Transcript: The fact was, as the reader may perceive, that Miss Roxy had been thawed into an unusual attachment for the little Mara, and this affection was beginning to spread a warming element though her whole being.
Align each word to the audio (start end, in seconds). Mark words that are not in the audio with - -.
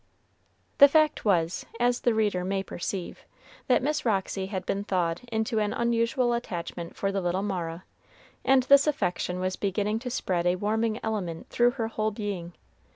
The 0.79 0.87
fact 0.87 1.25
was, 1.25 1.63
as 1.79 1.99
the 2.01 2.15
reader 2.15 2.43
may 2.43 2.63
perceive, 2.63 3.23
that 3.67 3.83
Miss 3.83 4.03
Roxy 4.03 4.47
had 4.47 4.65
been 4.65 4.83
thawed 4.83 5.21
into 5.31 5.59
an 5.59 5.73
unusual 5.73 6.33
attachment 6.33 6.95
for 6.95 7.11
the 7.11 7.21
little 7.21 7.43
Mara, 7.43 7.83
and 8.43 8.63
this 8.63 8.87
affection 8.87 9.39
was 9.39 9.55
beginning 9.55 9.99
to 9.99 10.09
spread 10.09 10.47
a 10.47 10.55
warming 10.55 10.99
element 11.03 11.51
though 11.51 11.69
her 11.69 11.87
whole 11.89 12.09
being. 12.09 12.53